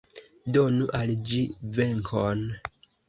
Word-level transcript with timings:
Donu 0.55 0.87
al 0.99 1.13
ĝi 1.33 1.43
venkon! 1.77 2.43